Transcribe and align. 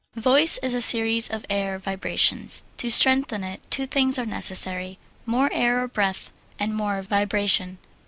Voice 0.15 0.57
is 0.63 0.73
a 0.73 0.81
series 0.81 1.29
of 1.29 1.45
air 1.47 1.77
vibrations. 1.77 2.63
To 2.77 2.89
strengthen 2.89 3.43
it 3.43 3.61
two 3.69 3.85
things 3.85 4.17
are 4.17 4.25
necessary: 4.25 4.97
more 5.27 5.47
air 5.53 5.79
or 5.83 5.87
breath, 5.87 6.31
and 6.57 6.73
more 6.75 7.03
vibration. 7.03 7.77